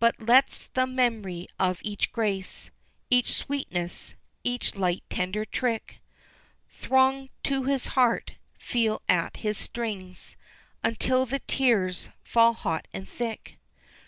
But 0.00 0.18
lets 0.20 0.66
the 0.66 0.84
mem'ry 0.84 1.46
of 1.60 1.78
each 1.84 2.10
grace, 2.10 2.72
Each 3.08 3.34
sweetness, 3.34 4.16
each 4.42 4.74
light 4.74 5.04
tender 5.08 5.44
trick 5.44 6.00
Throng 6.68 7.28
to 7.44 7.62
his 7.62 7.86
heart, 7.94 8.32
feel 8.58 9.00
at 9.08 9.44
its 9.44 9.60
strings, 9.60 10.36
Until 10.82 11.24
the 11.24 11.38
tears 11.38 12.08
fall 12.24 12.52
hot 12.54 12.88
and 12.92 13.08
thick. 13.08 13.58